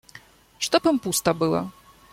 Чтоб 0.57 0.87
им 0.87 0.97
пусто 0.97 1.31
было! 1.35 1.71